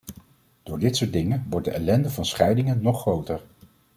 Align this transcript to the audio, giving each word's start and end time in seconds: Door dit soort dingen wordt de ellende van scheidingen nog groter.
Door 0.63 0.79
dit 0.79 0.95
soort 0.97 1.13
dingen 1.13 1.45
wordt 1.49 1.65
de 1.65 1.71
ellende 1.71 2.09
van 2.09 2.25
scheidingen 2.25 2.81
nog 2.81 2.99
groter. 3.01 3.41